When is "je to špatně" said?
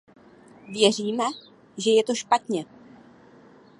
1.91-2.65